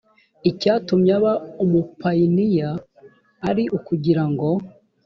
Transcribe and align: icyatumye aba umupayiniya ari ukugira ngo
icyatumye 0.49 1.11
aba 1.19 1.33
umupayiniya 1.63 2.69
ari 3.49 3.63
ukugira 3.77 4.23
ngo 4.31 4.49